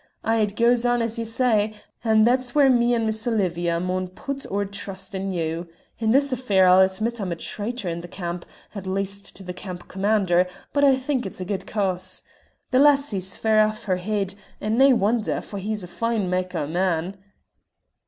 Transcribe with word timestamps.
Ay, 0.23 0.37
it 0.37 0.55
gaes 0.55 0.83
on 0.83 0.99
as 0.99 1.19
ye 1.19 1.23
say, 1.23 1.75
and 2.03 2.25
that's 2.25 2.55
where 2.55 2.71
me 2.71 2.95
and 2.95 3.05
Miss 3.05 3.27
Olivia 3.27 3.79
maun 3.79 4.07
put 4.07 4.47
oor 4.49 4.65
trust 4.65 5.13
in 5.13 5.31
you. 5.31 5.67
In 5.99 6.09
this 6.09 6.31
affair 6.33 6.67
I'll 6.67 6.79
admit 6.79 7.21
I'm 7.21 7.31
a 7.31 7.35
traitor 7.35 7.87
in 7.87 8.01
the 8.01 8.07
camp 8.07 8.43
at 8.73 8.87
least, 8.87 9.35
to 9.35 9.43
the 9.43 9.53
camp 9.53 9.87
commander, 9.87 10.47
but 10.73 10.83
I 10.83 10.95
think 10.97 11.27
it's 11.27 11.39
in 11.39 11.45
a 11.45 11.49
guid 11.49 11.67
cause. 11.67 12.23
The 12.71 12.79
lassie's 12.79 13.37
fair 13.37 13.59
aff 13.59 13.83
her 13.83 13.97
heid, 13.97 14.33
and 14.59 14.75
nae 14.75 14.91
wonder, 14.91 15.39
for 15.39 15.59
he's 15.59 15.83
a 15.83 15.87
fine 15.87 16.31
mak' 16.31 16.55
o' 16.55 16.63
a 16.63 16.67
man." 16.67 17.17